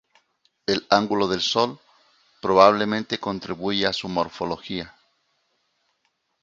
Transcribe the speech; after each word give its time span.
El 0.65 0.83
ángulo 0.89 1.27
del 1.27 1.41
sol 1.41 1.77
probablemente 2.41 3.19
contribuye 3.19 3.85
a 3.85 3.93
su 3.93 4.09
morfología. 4.09 4.95